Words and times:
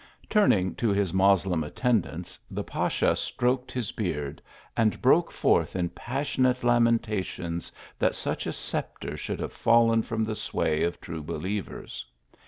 Turning 0.31 0.73
to 0.73 0.89
his 0.89 1.13
Moslem 1.13 1.63
attendants, 1.63 2.39
the 2.49 2.63
pasha 2.63 3.15
stroked 3.15 3.71
his 3.71 3.91
beard, 3.91 4.41
and 4.75 4.99
broke 4.99 5.31
forth 5.31 5.75
in 5.75 5.89
passionate 5.89 6.63
lamentations 6.63 7.71
that 7.99 8.15
such 8.15 8.47
a 8.47 8.51
sceptre 8.53 9.15
should 9.15 9.39
have 9.39 9.53
fallen 9.53 10.01
from 10.01 10.23
the 10.23 10.35
sway 10.35 10.81
of 10.81 10.99
true 10.99 11.21
believers. 11.21 12.03